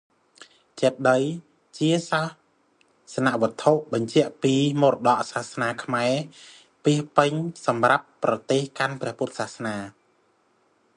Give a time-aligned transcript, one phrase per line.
[0.81, 1.23] ចេតិយ
[1.77, 2.23] ជាសា
[3.15, 6.13] សនវត្ថុបញ្ជាក់អំពីមរតកសាសនាខ្មែរ
[6.83, 7.31] ពាសពេញ
[7.67, 9.75] សម្រាប់ប្រទេសកាន់ព្រះពុទ្ធសាសនា។